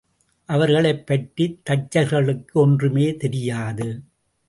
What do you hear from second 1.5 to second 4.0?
தச்சர்களுக்கு ஒன்றுமே தெரியாது.